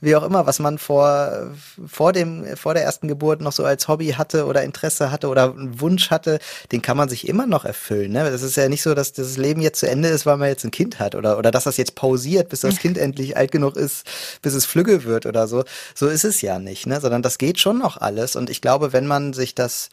[0.00, 1.50] wie auch immer, was man vor,
[1.86, 5.52] vor dem, vor der ersten Geburt noch so als Hobby hatte oder Interesse hatte oder
[5.52, 6.38] einen Wunsch hatte,
[6.72, 8.30] den kann man sich immer noch erfüllen, ne?
[8.30, 10.64] Das ist ja nicht so, dass das Leben jetzt zu Ende ist, weil man jetzt
[10.64, 13.76] ein Kind hat oder, oder dass das jetzt pausiert, bis das Kind endlich alt genug
[13.76, 14.06] ist,
[14.42, 15.64] bis es flügge wird wird oder so.
[15.94, 17.00] So ist es ja nicht, ne?
[17.00, 18.36] Sondern das geht schon noch alles.
[18.36, 19.90] Und ich glaube, wenn man sich das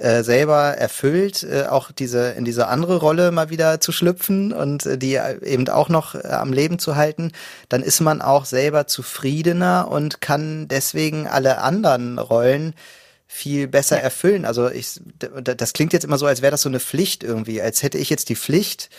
[0.00, 4.86] äh, selber erfüllt, äh, auch diese in diese andere Rolle mal wieder zu schlüpfen und
[4.86, 7.30] äh, die eben auch noch äh, am Leben zu halten,
[7.68, 12.74] dann ist man auch selber zufriedener und kann deswegen alle anderen Rollen
[13.28, 14.44] viel besser erfüllen.
[14.44, 15.00] Also ich,
[15.42, 18.10] das klingt jetzt immer so, als wäre das so eine Pflicht irgendwie, als hätte ich
[18.10, 18.90] jetzt die Pflicht,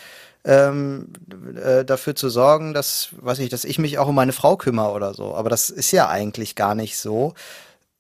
[0.46, 1.08] ähm,
[1.56, 4.92] äh, dafür zu sorgen, dass, weiß ich, dass ich mich auch um meine Frau kümmere
[4.92, 5.34] oder so.
[5.36, 7.34] Aber das ist ja eigentlich gar nicht so.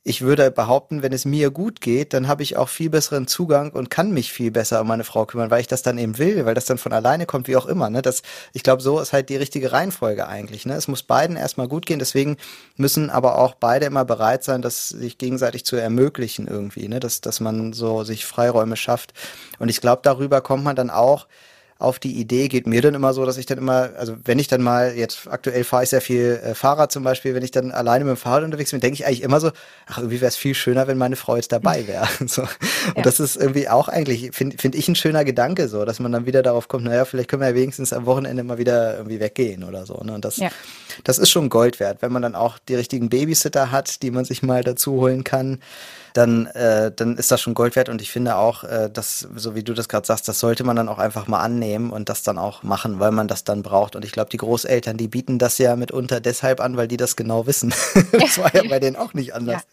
[0.07, 3.71] Ich würde behaupten, wenn es mir gut geht, dann habe ich auch viel besseren Zugang
[3.71, 6.45] und kann mich viel besser um meine Frau kümmern, weil ich das dann eben will,
[6.45, 7.89] weil das dann von alleine kommt, wie auch immer.
[7.89, 8.03] Ne?
[8.03, 8.21] Das,
[8.53, 10.67] ich glaube, so ist halt die richtige Reihenfolge eigentlich.
[10.67, 10.75] Ne?
[10.75, 12.37] Es muss beiden erstmal gut gehen, deswegen
[12.77, 16.99] müssen aber auch beide immer bereit sein, das sich gegenseitig zu ermöglichen irgendwie, ne?
[16.99, 19.13] dass, dass man so sich Freiräume schafft.
[19.57, 21.25] Und ich glaube, darüber kommt man dann auch
[21.77, 24.47] auf die Idee geht mir dann immer so, dass ich dann immer, also wenn ich
[24.47, 27.71] dann mal, jetzt aktuell fahre ich sehr viel äh, Fahrrad zum Beispiel, wenn ich dann
[27.71, 29.51] alleine mit dem Fahrrad unterwegs bin, denke ich eigentlich immer so,
[29.85, 32.07] ach, irgendwie wäre es viel schöner, wenn meine Frau jetzt dabei wäre.
[32.27, 32.43] so.
[32.43, 32.49] Und
[32.95, 33.03] ja.
[33.03, 36.25] das ist irgendwie auch eigentlich, finde find ich ein schöner Gedanke so, dass man dann
[36.25, 39.65] wieder darauf kommt, naja, vielleicht können wir ja wenigstens am Wochenende mal wieder irgendwie weggehen
[39.65, 40.01] oder so.
[40.01, 40.13] Ne?
[40.13, 40.51] Und das, ja.
[41.03, 44.25] Das ist schon Gold wert, wenn man dann auch die richtigen Babysitter hat, die man
[44.25, 45.59] sich mal dazu holen kann
[46.15, 47.89] dann, äh, dann ist das schon Gold wert.
[47.89, 50.75] Und ich finde auch, äh, dass, so wie du das gerade sagst, das sollte man
[50.75, 53.95] dann auch einfach mal annehmen und das dann auch machen, weil man das dann braucht.
[53.95, 57.17] Und ich glaube, die Großeltern, die bieten das ja mitunter deshalb an, weil die das
[57.17, 57.73] genau wissen.
[58.13, 59.63] das war ja bei denen auch nicht anders.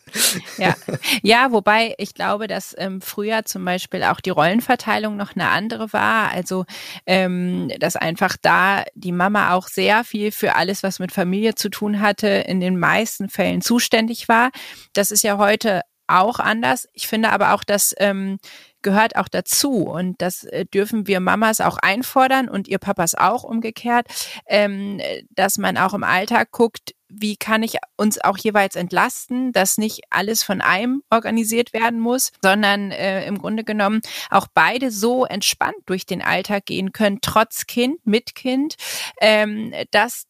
[0.59, 0.75] Ja, ja.
[1.23, 5.93] ja wobei ich glaube, dass ähm, früher zum Beispiel auch die Rollenverteilung noch eine andere
[5.93, 6.33] war.
[6.33, 6.65] Also,
[7.07, 11.69] ähm, dass einfach da die Mama auch sehr viel für alles, was mit Familie zu
[11.69, 14.51] tun hatte, in den meisten Fällen zuständig war.
[14.93, 16.89] Das ist ja heute auch anders.
[16.93, 18.39] Ich finde aber auch, dass ähm,
[18.83, 23.45] gehört auch dazu und das äh, dürfen wir Mamas auch einfordern und ihr Papas auch
[23.45, 24.07] umgekehrt,
[24.47, 29.79] ähm, dass man auch im Alltag guckt, wie kann ich uns auch jeweils entlasten, dass
[29.79, 35.25] nicht alles von einem organisiert werden muss, sondern äh, im Grunde genommen auch beide so
[35.25, 38.77] entspannt durch den Alltag gehen können, trotz Kind, mit Kind,
[39.21, 40.25] ähm, dass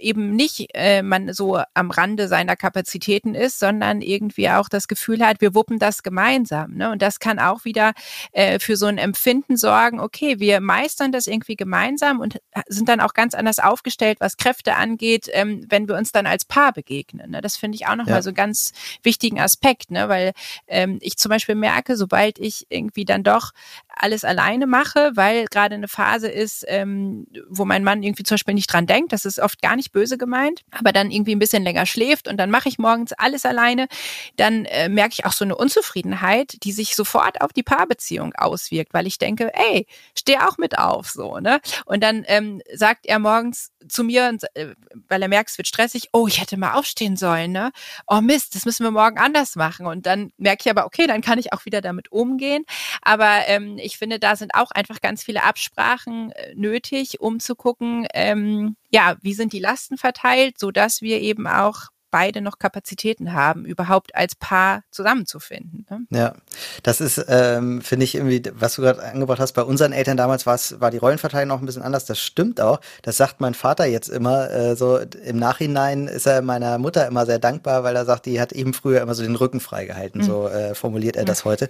[0.00, 5.24] eben nicht äh, man so am Rande seiner Kapazitäten ist, sondern irgendwie auch das Gefühl
[5.24, 6.74] hat, wir wuppen das gemeinsam.
[6.74, 6.90] Ne?
[6.90, 7.92] Und das kann auch wieder
[8.32, 13.00] äh, für so ein Empfinden sorgen, okay, wir meistern das irgendwie gemeinsam und sind dann
[13.00, 17.30] auch ganz anders aufgestellt, was Kräfte angeht, ähm, wenn wir uns dann als Paar begegnen.
[17.30, 17.40] Ne?
[17.40, 18.22] Das finde ich auch nochmal ja.
[18.22, 20.08] so einen ganz wichtigen Aspekt, ne?
[20.08, 20.32] weil
[20.66, 23.52] ähm, ich zum Beispiel merke, sobald ich irgendwie dann doch
[23.88, 28.54] alles alleine mache, weil gerade eine Phase ist, ähm, wo mein Mann irgendwie zum Beispiel
[28.54, 31.62] nicht dran denkt, das ist oft gar nicht böse gemeint, aber dann irgendwie ein bisschen
[31.62, 33.88] länger schläft und dann mache ich morgens alles alleine,
[34.36, 38.94] dann äh, merke ich auch so eine Unzufriedenheit, die sich sofort auf die Paarbeziehung auswirkt,
[38.94, 39.86] weil ich denke, ey,
[40.18, 41.60] steh auch mit auf, so, ne?
[41.86, 44.74] Und dann ähm, sagt er morgens zu mir, äh,
[45.08, 47.72] weil er merkt, es wird stressig, oh, ich hätte mal aufstehen sollen, ne?
[48.06, 49.86] Oh Mist, das müssen wir morgen anders machen.
[49.86, 52.64] Und dann merke ich aber, okay, dann kann ich auch wieder damit umgehen.
[53.02, 57.54] Aber ähm, ich finde, da sind auch einfach ganz viele Absprachen äh, nötig, um zu
[57.54, 62.58] gucken, ähm, ja, wie sind die Lasten verteilt, so dass wir eben auch beide noch
[62.58, 65.86] Kapazitäten haben, überhaupt als Paar zusammenzufinden.
[65.88, 66.06] Ne?
[66.10, 66.34] Ja,
[66.82, 70.46] das ist, ähm, finde ich irgendwie, was du gerade angebracht hast, bei unseren Eltern damals
[70.46, 72.04] war die Rollenverteilung noch ein bisschen anders.
[72.04, 72.80] Das stimmt auch.
[73.02, 74.50] Das sagt mein Vater jetzt immer.
[74.50, 78.40] Äh, so im Nachhinein ist er meiner Mutter immer sehr dankbar, weil er sagt, die
[78.40, 80.22] hat eben früher immer so den Rücken freigehalten.
[80.22, 80.26] Mhm.
[80.26, 81.26] So äh, formuliert er mhm.
[81.26, 81.68] das heute.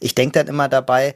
[0.00, 1.14] Ich denke dann immer dabei,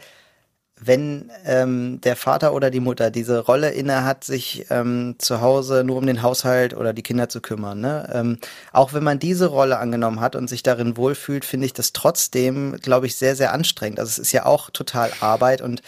[0.78, 5.84] wenn ähm, der Vater oder die Mutter diese Rolle inne hat, sich ähm, zu Hause
[5.84, 8.08] nur um den Haushalt oder die Kinder zu kümmern, ne?
[8.12, 8.38] ähm,
[8.72, 12.76] auch wenn man diese Rolle angenommen hat und sich darin wohlfühlt, finde ich das trotzdem,
[12.82, 13.98] glaube ich, sehr, sehr anstrengend.
[13.98, 15.80] Also es ist ja auch total Arbeit und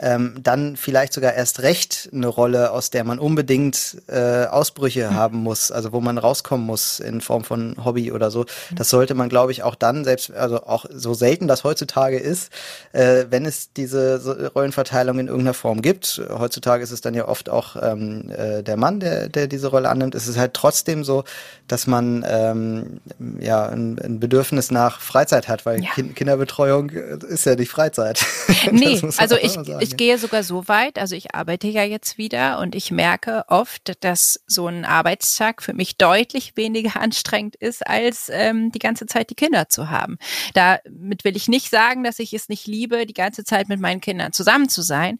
[0.00, 5.14] ähm, dann vielleicht sogar erst recht eine Rolle, aus der man unbedingt äh, Ausbrüche mhm.
[5.14, 8.40] haben muss, also wo man rauskommen muss in Form von Hobby oder so.
[8.40, 8.76] Mhm.
[8.76, 12.50] Das sollte man, glaube ich, auch dann, selbst, also auch so selten das heutzutage ist,
[12.92, 16.20] äh, wenn es diese Rollenverteilung in irgendeiner Form gibt.
[16.30, 19.88] Heutzutage ist es dann ja oft auch ähm, äh, der Mann, der, der diese Rolle
[19.88, 20.14] annimmt.
[20.14, 21.24] Es ist halt trotzdem so,
[21.68, 23.00] dass man ähm,
[23.40, 25.90] ja ein, ein Bedürfnis nach Freizeit hat, weil ja.
[25.94, 28.24] kind Kinderbetreuung ist ja nicht Freizeit.
[28.72, 32.74] Nee, also ich, ich gehe sogar so weit, also ich arbeite ja jetzt wieder und
[32.74, 38.72] ich merke oft, dass so ein Arbeitstag für mich deutlich weniger anstrengend ist, als ähm,
[38.72, 40.18] die ganze Zeit die Kinder zu haben.
[40.54, 44.00] Damit will ich nicht sagen, dass ich es nicht liebe, die ganze Zeit mit meinen
[44.00, 45.18] Kindern zusammen zu sein,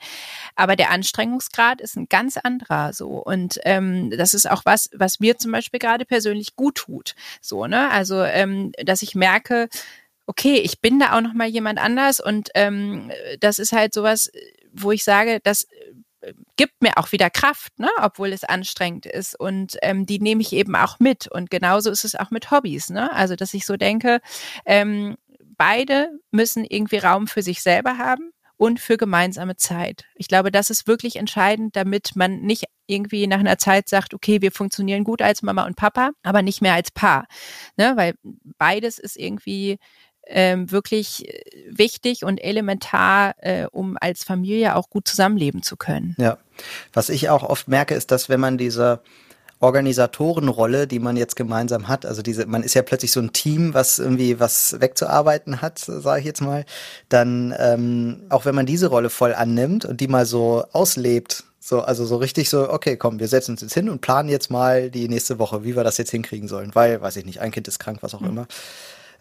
[0.55, 3.22] aber der Anstrengungsgrad ist ein ganz anderer so.
[3.22, 7.14] Und ähm, das ist auch was, was mir zum Beispiel gerade persönlich gut tut.
[7.40, 7.90] So, ne?
[7.90, 9.68] Also, ähm, dass ich merke,
[10.27, 13.11] okay, ich bin da auch noch mal jemand anders und ähm,
[13.41, 14.31] das ist halt sowas,
[14.73, 15.67] wo ich sage, das
[16.21, 17.89] äh, gibt mir auch wieder Kraft, ne?
[18.01, 19.39] obwohl es anstrengend ist.
[19.39, 21.29] Und ähm, die nehme ich eben auch mit.
[21.29, 22.91] Und genauso ist es auch mit Hobbys.
[22.91, 23.12] Ne?
[23.12, 24.21] Also, dass ich so denke,
[24.65, 25.17] ähm,
[25.57, 30.05] beide müssen irgendwie Raum für sich selber haben und für gemeinsame Zeit.
[30.15, 34.41] Ich glaube, das ist wirklich entscheidend, damit man nicht irgendwie nach einer Zeit sagt, okay,
[34.41, 37.27] wir funktionieren gut als Mama und Papa, aber nicht mehr als Paar.
[37.77, 37.93] Ne?
[37.97, 38.15] Weil
[38.59, 39.79] beides ist irgendwie
[40.27, 46.15] ähm, wirklich äh, wichtig und elementar, äh, um als Familie auch gut zusammenleben zu können.
[46.19, 46.39] Ja,
[46.93, 49.01] was ich auch oft merke, ist, dass wenn man diese
[49.61, 53.73] Organisatorenrolle, die man jetzt gemeinsam hat, also diese, man ist ja plötzlich so ein Team,
[53.73, 56.67] was irgendwie was wegzuarbeiten hat, sage ich jetzt mal,
[57.09, 61.81] dann ähm, auch wenn man diese Rolle voll annimmt und die mal so auslebt, so,
[61.81, 64.91] also so richtig so, okay, komm, wir setzen uns jetzt hin und planen jetzt mal
[64.91, 67.67] die nächste Woche, wie wir das jetzt hinkriegen sollen, weil, weiß ich nicht, ein Kind
[67.67, 68.29] ist krank, was auch mhm.
[68.29, 68.47] immer.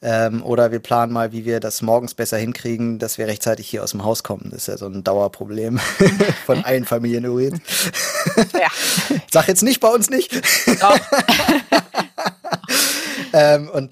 [0.01, 3.83] Ähm, oder wir planen mal, wie wir das morgens besser hinkriegen, dass wir rechtzeitig hier
[3.83, 4.49] aus dem Haus kommen.
[4.51, 5.79] Das ist ja so ein Dauerproblem
[6.45, 7.59] von allen Familien übrigens.
[8.53, 8.67] Ja.
[9.31, 10.33] Sag jetzt nicht bei uns nicht.
[13.33, 13.91] ähm, und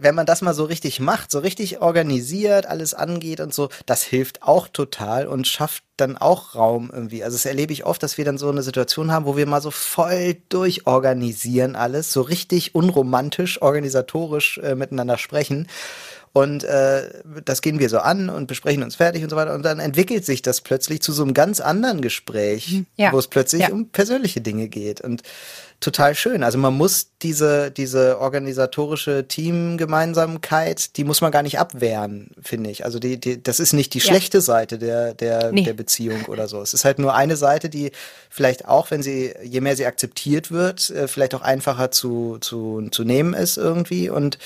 [0.00, 4.02] wenn man das mal so richtig macht, so richtig organisiert, alles angeht und so, das
[4.02, 7.24] hilft auch total und schafft dann auch Raum irgendwie.
[7.24, 9.60] Also das erlebe ich oft, dass wir dann so eine Situation haben, wo wir mal
[9.60, 15.66] so voll durchorganisieren alles, so richtig unromantisch, organisatorisch äh, miteinander sprechen.
[16.32, 19.54] Und äh, das gehen wir so an und besprechen uns fertig und so weiter.
[19.54, 22.86] Und dann entwickelt sich das plötzlich zu so einem ganz anderen Gespräch, mhm.
[22.96, 23.12] ja.
[23.12, 23.70] wo es plötzlich ja.
[23.70, 25.00] um persönliche Dinge geht.
[25.00, 25.22] Und
[25.80, 26.42] total schön.
[26.42, 32.84] Also man muss diese, diese organisatorische Teamgemeinsamkeit, die muss man gar nicht abwehren, finde ich.
[32.84, 34.04] Also die, die, das ist nicht die ja.
[34.04, 35.62] schlechte Seite der, der, nee.
[35.62, 36.60] der Beziehung oder so.
[36.60, 37.92] Es ist halt nur eine Seite, die
[38.28, 42.88] vielleicht auch, wenn sie, je mehr sie akzeptiert wird, äh, vielleicht auch einfacher zu, zu,
[42.90, 44.38] zu nehmen ist irgendwie und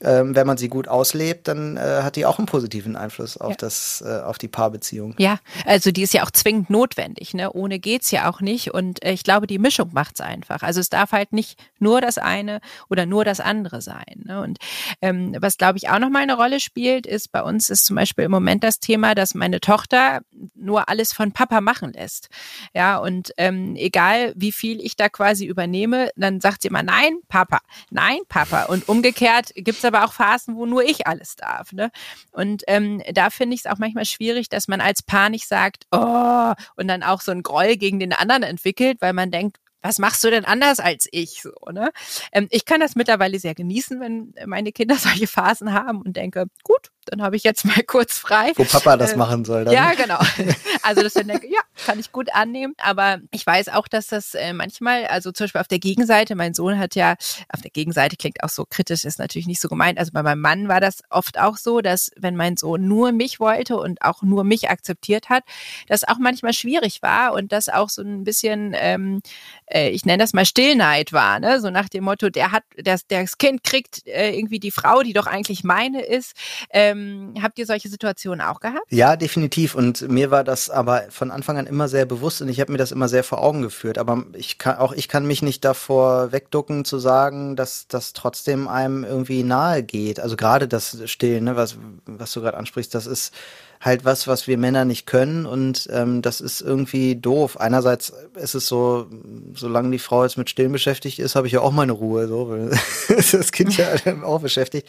[0.00, 3.50] ähm, wenn man sie gut auslebt, dann äh, hat die auch einen positiven Einfluss auf
[3.50, 3.56] ja.
[3.58, 5.14] das, äh, auf die Paarbeziehung.
[5.18, 7.32] Ja, also die ist ja auch zwingend notwendig.
[7.32, 7.52] Ne?
[7.52, 8.74] Ohne geht's ja auch nicht.
[8.74, 10.62] Und äh, ich glaube, die Mischung macht's einfach.
[10.62, 14.24] Also es darf halt nicht nur das eine oder nur das andere sein.
[14.24, 14.42] Ne?
[14.42, 14.58] Und
[15.00, 17.96] ähm, was glaube ich auch noch mal eine Rolle spielt, ist bei uns ist zum
[17.96, 20.22] Beispiel im Moment das Thema, dass meine Tochter
[20.54, 22.28] nur alles von Papa machen lässt.
[22.74, 27.18] Ja, und ähm, egal wie viel ich da quasi übernehme, dann sagt sie immer, nein,
[27.28, 28.64] Papa, nein, Papa.
[28.64, 31.72] Und umgekehrt gibt's aber auch Phasen, wo nur ich alles darf.
[31.72, 31.90] Ne?
[32.32, 35.84] Und ähm, da finde ich es auch manchmal schwierig, dass man als Paar nicht sagt,
[35.90, 39.98] oh, und dann auch so ein Groll gegen den anderen entwickelt, weil man denkt, was
[39.98, 41.42] machst du denn anders als ich?
[41.42, 41.90] So, ne?
[42.32, 46.46] Ähm, ich kann das mittlerweile sehr genießen, wenn meine Kinder solche Phasen haben und denke,
[46.62, 48.52] gut, dann habe ich jetzt mal kurz frei.
[48.56, 49.64] Wo Papa das äh, machen soll.
[49.64, 49.74] Dann.
[49.74, 50.18] Ja, genau.
[50.82, 52.74] Also das dann denke, ja, kann ich gut annehmen.
[52.76, 56.52] Aber ich weiß auch, dass das äh, manchmal, also zum Beispiel auf der Gegenseite, mein
[56.52, 57.14] Sohn hat ja,
[57.48, 59.98] auf der Gegenseite klingt auch so kritisch, ist natürlich nicht so gemeint.
[59.98, 63.40] Also bei meinem Mann war das oft auch so, dass wenn mein Sohn nur mich
[63.40, 65.44] wollte und auch nur mich akzeptiert hat,
[65.88, 69.22] das auch manchmal schwierig war und das auch so ein bisschen, ähm,
[69.66, 71.60] äh, ich nenne das mal Stillneid war, ne?
[71.60, 75.12] So nach dem Motto, der hat, das, das Kind kriegt äh, irgendwie die Frau, die
[75.12, 76.34] doch eigentlich meine ist.
[76.68, 78.86] Äh, ähm, habt ihr solche Situationen auch gehabt?
[78.90, 79.74] Ja, definitiv.
[79.74, 82.78] Und mir war das aber von Anfang an immer sehr bewusst und ich habe mir
[82.78, 83.98] das immer sehr vor Augen geführt.
[83.98, 88.68] Aber ich kann, auch ich kann mich nicht davor wegducken zu sagen, dass das trotzdem
[88.68, 90.20] einem irgendwie nahe geht.
[90.20, 91.76] Also gerade das Stillen, ne, was,
[92.06, 93.32] was du gerade ansprichst, das ist
[93.80, 97.60] halt was, was wir Männer nicht können und ähm, das ist irgendwie doof.
[97.60, 99.06] Einerseits ist es so,
[99.54, 102.48] solange die Frau jetzt mit Stillen beschäftigt ist, habe ich ja auch meine Ruhe, so,
[102.48, 102.70] weil
[103.08, 103.88] das Kind ja
[104.22, 104.88] auch beschäftigt.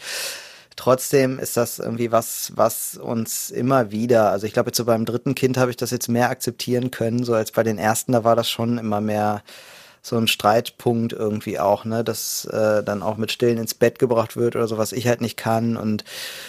[0.76, 5.06] Trotzdem ist das irgendwie was, was uns immer wieder, also ich glaube jetzt so beim
[5.06, 8.24] dritten Kind habe ich das jetzt mehr akzeptieren können, so als bei den ersten, da
[8.24, 9.42] war das schon immer mehr
[10.06, 14.36] so ein Streitpunkt irgendwie auch, ne, dass äh, dann auch mit Stillen ins Bett gebracht
[14.36, 16.04] wird oder so, was ich halt nicht kann und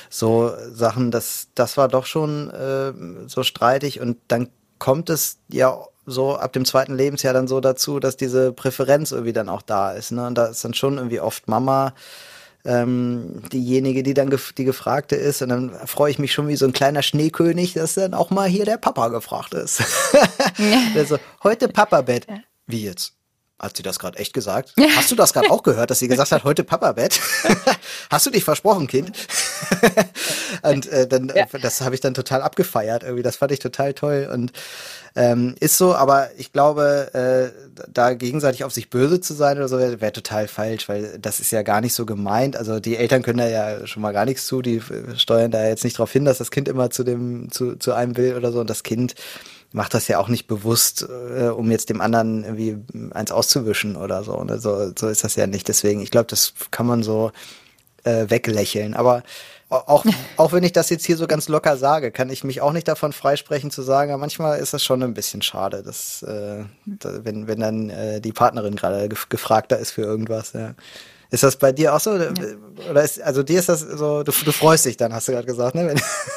[0.09, 2.93] so Sachen, das, das war doch schon äh,
[3.27, 3.99] so streitig.
[3.99, 8.53] Und dann kommt es ja so ab dem zweiten Lebensjahr dann so dazu, dass diese
[8.53, 11.93] Präferenz irgendwie dann auch da ist, ne, und da ist dann schon irgendwie oft Mama
[12.67, 15.41] ähm, diejenige, die dann gef die Gefragte ist.
[15.41, 18.47] Und dann freue ich mich schon wie so ein kleiner Schneekönig, dass dann auch mal
[18.47, 19.81] hier der Papa gefragt ist.
[20.95, 22.27] also, heute Papa-Bett.
[22.67, 23.13] Wie jetzt?
[23.59, 24.73] Hat sie das gerade echt gesagt?
[24.95, 27.19] Hast du das gerade auch gehört, dass sie gesagt hat, heute Papa-Bett?
[28.11, 29.11] Hast du dich versprochen, Kind?
[30.63, 31.45] und äh, dann, ja.
[31.61, 33.03] das habe ich dann total abgefeiert.
[33.03, 34.29] Irgendwie, das fand ich total toll.
[34.31, 34.51] Und
[35.15, 39.67] ähm, ist so, aber ich glaube, äh, da gegenseitig auf sich böse zu sein oder
[39.67, 42.55] so, wäre wär total falsch, weil das ist ja gar nicht so gemeint.
[42.55, 44.81] Also die Eltern können da ja schon mal gar nichts zu, die
[45.15, 48.15] steuern da jetzt nicht darauf hin, dass das Kind immer zu dem, zu, zu einem
[48.15, 48.59] will oder so.
[48.59, 49.15] Und das Kind
[49.71, 52.77] macht das ja auch nicht bewusst, äh, um jetzt dem anderen irgendwie
[53.11, 54.43] eins auszuwischen oder so.
[54.43, 54.59] Ne?
[54.59, 55.67] So, so ist das ja nicht.
[55.67, 57.31] Deswegen, ich glaube, das kann man so
[58.07, 58.93] äh, weglächeln.
[58.93, 59.23] Aber
[59.69, 60.05] auch,
[60.37, 62.87] auch wenn ich das jetzt hier so ganz locker sage, kann ich mich auch nicht
[62.87, 67.25] davon freisprechen zu sagen, aber manchmal ist das schon ein bisschen schade, dass, äh, da,
[67.25, 70.53] wenn, wenn dann äh, die Partnerin gerade gef gefragter ist für irgendwas.
[70.53, 70.73] Ja.
[71.29, 72.15] Ist das bei dir auch so?
[72.15, 72.31] Ja.
[72.89, 75.45] Oder ist, also dir ist das so, du, du freust dich dann, hast du gerade
[75.45, 75.93] gesagt, ne?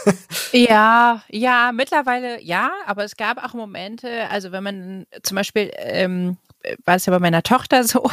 [0.53, 6.37] ja, ja, mittlerweile ja, aber es gab auch Momente, also wenn man zum Beispiel, ähm,
[6.85, 8.11] war es ja bei meiner Tochter so,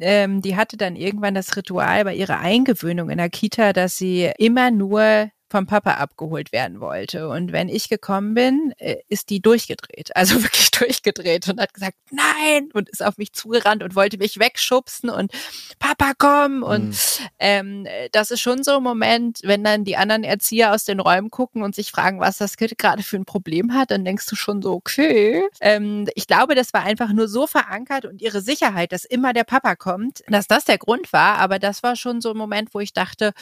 [0.00, 4.30] ähm, die hatte dann irgendwann das Ritual bei ihrer Eingewöhnung in der Kita, dass sie
[4.38, 7.28] immer nur vom Papa abgeholt werden wollte.
[7.28, 11.96] Und wenn ich gekommen bin, äh, ist die durchgedreht, also wirklich durchgedreht und hat gesagt,
[12.10, 15.32] nein, und ist auf mich zugerannt und wollte mich wegschubsen und
[15.78, 16.62] Papa, komm.
[16.62, 17.26] Und mhm.
[17.38, 21.30] ähm, das ist schon so ein Moment, wenn dann die anderen Erzieher aus den Räumen
[21.30, 24.36] gucken und sich fragen, was das Kind gerade für ein Problem hat, dann denkst du
[24.36, 25.44] schon so, okay.
[25.60, 29.44] Ähm, ich glaube, das war einfach nur so verankert und ihre Sicherheit, dass immer der
[29.44, 31.38] Papa kommt, dass das der Grund war.
[31.38, 33.32] Aber das war schon so ein Moment, wo ich dachte,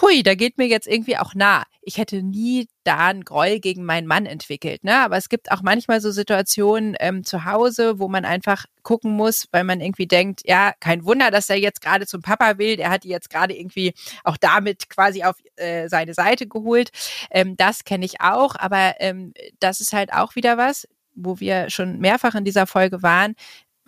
[0.00, 1.64] hui, da geht mir jetzt irgendwie auch nah.
[1.82, 4.96] Ich hätte nie da einen Groll gegen meinen Mann entwickelt, ne?
[4.98, 9.46] Aber es gibt auch manchmal so Situationen ähm, zu Hause, wo man einfach gucken muss,
[9.52, 12.76] weil man irgendwie denkt, ja, kein Wunder, dass er jetzt gerade zum Papa will.
[12.76, 16.90] Der hat die jetzt gerade irgendwie auch damit quasi auf äh, seine Seite geholt.
[17.30, 21.70] Ähm, das kenne ich auch, aber ähm, das ist halt auch wieder was, wo wir
[21.70, 23.34] schon mehrfach in dieser Folge waren,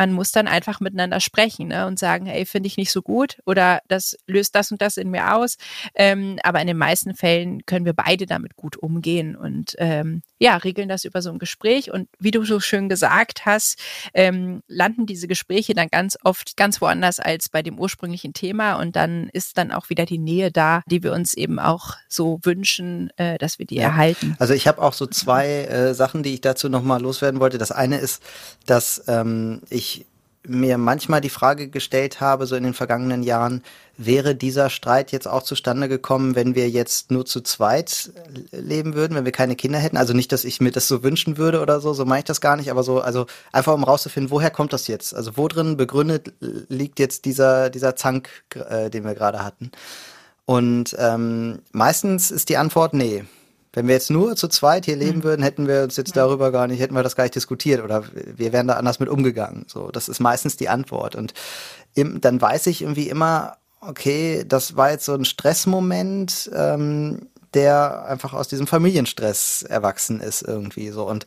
[0.01, 3.39] man muss dann einfach miteinander sprechen ne, und sagen, hey, finde ich nicht so gut
[3.45, 5.59] oder das löst das und das in mir aus.
[5.95, 10.57] Ähm, aber in den meisten Fällen können wir beide damit gut umgehen und ähm, ja,
[10.57, 11.93] regeln das über so ein Gespräch.
[11.93, 13.79] Und wie du so schön gesagt hast,
[14.15, 18.75] ähm, landen diese Gespräche dann ganz oft ganz woanders als bei dem ursprünglichen Thema.
[18.75, 22.41] Und dann ist dann auch wieder die Nähe da, die wir uns eben auch so
[22.43, 23.83] wünschen, äh, dass wir die ja.
[23.83, 24.35] erhalten.
[24.39, 27.59] Also ich habe auch so zwei äh, Sachen, die ich dazu nochmal loswerden wollte.
[27.59, 28.23] Das eine ist,
[28.65, 30.07] dass ähm, ich
[30.47, 33.63] mir manchmal die Frage gestellt habe, so in den vergangenen Jahren,
[33.97, 38.11] wäre dieser Streit jetzt auch zustande gekommen, wenn wir jetzt nur zu zweit
[38.51, 39.99] leben würden, wenn wir keine Kinder hätten?
[39.99, 42.41] Also nicht, dass ich mir das so wünschen würde oder so, so meine ich das
[42.41, 45.15] gar nicht, aber so, also einfach um rauszufinden, woher kommt das jetzt?
[45.15, 49.71] Also wo drin begründet liegt jetzt dieser, dieser Zank, äh, den wir gerade hatten?
[50.47, 53.25] Und ähm, meistens ist die Antwort nee.
[53.73, 55.25] Wenn wir jetzt nur zu zweit hier leben mhm.
[55.25, 58.05] würden, hätten wir uns jetzt darüber gar nicht, hätten wir das gar nicht diskutiert oder
[58.13, 59.65] wir wären da anders mit umgegangen.
[59.69, 61.15] So, das ist meistens die Antwort.
[61.15, 61.35] Und
[61.95, 68.05] im, dann weiß ich irgendwie immer, okay, das war jetzt so ein Stressmoment, ähm, der
[68.07, 71.09] einfach aus diesem Familienstress erwachsen ist irgendwie so.
[71.09, 71.27] Und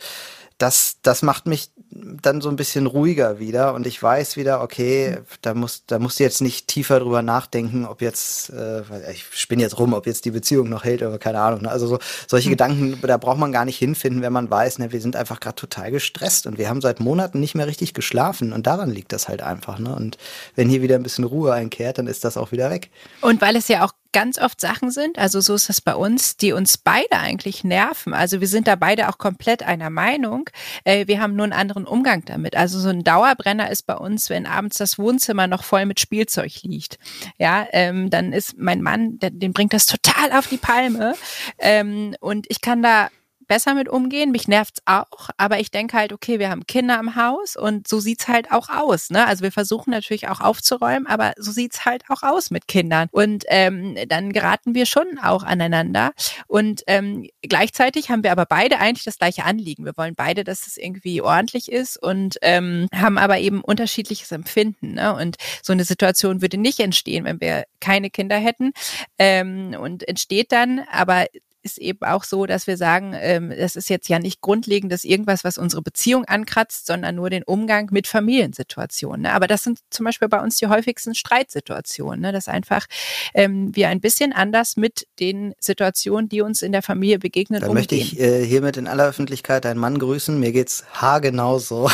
[0.63, 5.17] das, das macht mich dann so ein bisschen ruhiger wieder und ich weiß wieder, okay,
[5.41, 9.61] da muss, da musst du jetzt nicht tiefer drüber nachdenken, ob jetzt, äh, ich spinne
[9.61, 11.63] jetzt rum, ob jetzt die Beziehung noch hält oder keine Ahnung.
[11.63, 11.69] Ne?
[11.69, 12.53] Also so, solche mhm.
[12.53, 15.55] Gedanken, da braucht man gar nicht hinfinden, wenn man weiß, ne, wir sind einfach gerade
[15.55, 19.27] total gestresst und wir haben seit Monaten nicht mehr richtig geschlafen und daran liegt das
[19.27, 19.79] halt einfach.
[19.79, 19.93] Ne?
[19.93, 20.17] Und
[20.55, 22.89] wenn hier wieder ein bisschen Ruhe einkehrt, dann ist das auch wieder weg.
[23.19, 26.37] Und weil es ja auch ganz oft Sachen sind, also so ist das bei uns,
[26.37, 28.13] die uns beide eigentlich nerven.
[28.13, 30.49] Also wir sind da beide auch komplett einer Meinung.
[30.85, 32.55] Äh, wir haben nur einen anderen Umgang damit.
[32.55, 36.63] Also so ein Dauerbrenner ist bei uns, wenn abends das Wohnzimmer noch voll mit Spielzeug
[36.63, 36.97] liegt.
[37.37, 41.15] Ja, ähm, dann ist mein Mann, der, den bringt das total auf die Palme.
[41.57, 43.09] Ähm, und ich kann da
[43.47, 44.31] besser mit umgehen.
[44.31, 47.99] Mich nervt's auch, aber ich denke halt, okay, wir haben Kinder im Haus und so
[47.99, 49.09] sieht's halt auch aus.
[49.09, 49.25] Ne?
[49.25, 53.07] Also wir versuchen natürlich auch aufzuräumen, aber so sieht's halt auch aus mit Kindern.
[53.11, 56.11] Und ähm, dann geraten wir schon auch aneinander.
[56.47, 59.85] Und ähm, gleichzeitig haben wir aber beide eigentlich das gleiche Anliegen.
[59.85, 64.93] Wir wollen beide, dass es irgendwie ordentlich ist und ähm, haben aber eben unterschiedliches Empfinden.
[64.93, 65.15] Ne?
[65.15, 68.71] Und so eine Situation würde nicht entstehen, wenn wir keine Kinder hätten.
[69.17, 71.25] Ähm, und entsteht dann, aber
[71.63, 75.03] ist eben auch so, dass wir sagen, ähm, das ist jetzt ja nicht grundlegend, dass
[75.03, 79.21] irgendwas, was unsere Beziehung ankratzt, sondern nur den Umgang mit Familiensituationen.
[79.21, 79.33] Ne?
[79.33, 82.31] Aber das sind zum Beispiel bei uns die häufigsten Streitsituationen, ne?
[82.31, 82.85] dass einfach
[83.33, 87.69] ähm, wir ein bisschen anders mit den Situationen, die uns in der Familie begegnen, Dann
[87.69, 87.81] umgehen.
[87.81, 90.39] möchte ich äh, hiermit in aller Öffentlichkeit einen Mann grüßen.
[90.39, 91.89] Mir geht's haargenau so.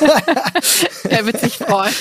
[1.08, 1.92] er wird sich freuen.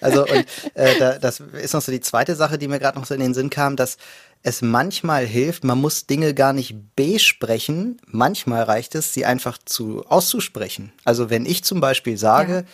[0.00, 3.06] Also und äh, da, das ist noch so die zweite Sache, die mir gerade noch
[3.06, 3.96] so in den Sinn kam, dass
[4.42, 8.00] es manchmal hilft, man muss Dinge gar nicht besprechen.
[8.06, 10.92] Manchmal reicht es, sie einfach zu auszusprechen.
[11.04, 12.64] Also wenn ich zum Beispiel sage,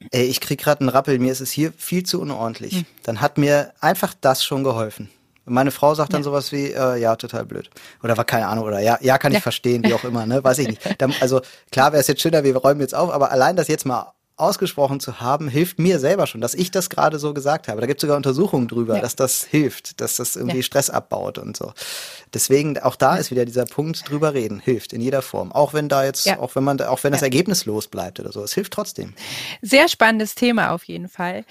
[0.00, 0.08] ja.
[0.12, 2.86] ey, ich krieg gerade einen Rappel, mir ist es hier viel zu unordentlich, hm.
[3.02, 5.08] dann hat mir einfach das schon geholfen.
[5.48, 6.24] Meine Frau sagt dann ja.
[6.24, 7.70] sowas wie, äh, ja, total blöd.
[8.02, 10.42] Oder war keine Ahnung, oder ja, ja, kann ich verstehen, wie auch immer, ne?
[10.44, 10.80] Weiß ich nicht.
[10.98, 13.86] Da, also klar wäre es jetzt schöner, wir räumen jetzt auf, aber allein das jetzt
[13.86, 17.80] mal ausgesprochen zu haben, hilft mir selber schon, dass ich das gerade so gesagt habe.
[17.80, 19.00] Da gibt es sogar Untersuchungen drüber, ja.
[19.00, 20.62] dass das hilft, dass das irgendwie ja.
[20.62, 21.72] Stress abbaut und so.
[22.34, 25.52] Deswegen auch da ist wieder dieser Punkt drüber reden, hilft in jeder Form.
[25.52, 26.38] Auch wenn da jetzt, ja.
[26.38, 29.14] auch wenn man, auch wenn das ergebnislos bleibt oder so, es hilft trotzdem.
[29.62, 31.44] Sehr spannendes Thema auf jeden Fall.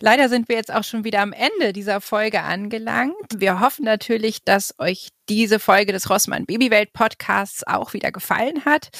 [0.00, 3.14] Leider sind wir jetzt auch schon wieder am Ende dieser Folge angelangt.
[3.36, 8.90] Wir hoffen natürlich, dass euch diese Folge des Rossmann Babywelt Podcasts auch wieder gefallen hat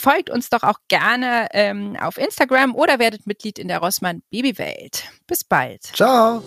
[0.00, 5.04] folgt uns doch auch gerne ähm, auf Instagram oder werdet Mitglied in der Rossmann Babywelt.
[5.26, 5.82] Bis bald.
[5.94, 6.42] Ciao.